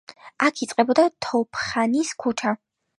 აქვე 0.47 0.63
იწყებოდა 0.67 1.05
თოფხანის 1.27 2.15
ქუჩა. 2.25 2.59